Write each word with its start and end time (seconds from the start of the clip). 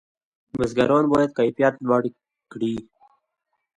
بزګران 0.57 1.05
باید 1.13 1.31
کیفیت 1.37 1.75
لوړ 1.87 2.03
کړي. 2.51 2.73